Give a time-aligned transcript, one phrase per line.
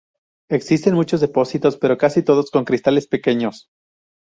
[0.49, 3.67] Existen muchos depósitos, pero casi todos con cristales pequeños.